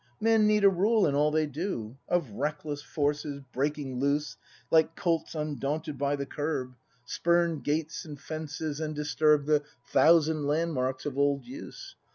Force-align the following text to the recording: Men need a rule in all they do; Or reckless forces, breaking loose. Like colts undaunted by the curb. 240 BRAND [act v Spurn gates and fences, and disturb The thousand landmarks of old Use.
Men 0.19 0.47
need 0.47 0.63
a 0.63 0.69
rule 0.71 1.05
in 1.05 1.13
all 1.13 1.29
they 1.29 1.45
do; 1.45 1.95
Or 2.07 2.21
reckless 2.21 2.81
forces, 2.81 3.39
breaking 3.53 3.99
loose. 3.99 4.35
Like 4.71 4.95
colts 4.95 5.35
undaunted 5.35 5.99
by 5.99 6.15
the 6.15 6.25
curb. 6.25 6.69
240 7.05 7.05
BRAND 7.05 7.05
[act 7.05 7.09
v 7.11 7.13
Spurn 7.13 7.59
gates 7.77 8.05
and 8.05 8.19
fences, 8.19 8.79
and 8.79 8.95
disturb 8.95 9.45
The 9.45 9.61
thousand 9.89 10.47
landmarks 10.47 11.05
of 11.05 11.19
old 11.19 11.45
Use. 11.45 11.97